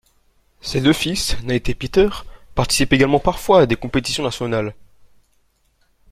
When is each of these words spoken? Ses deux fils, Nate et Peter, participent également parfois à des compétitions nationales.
Ses 0.61 0.81
deux 0.81 0.93
fils, 0.93 1.37
Nate 1.43 1.69
et 1.69 1.75
Peter, 1.75 2.09
participent 2.55 2.91
également 2.93 3.19
parfois 3.19 3.59
à 3.61 3.65
des 3.67 3.75
compétitions 3.75 4.23
nationales. 4.23 4.73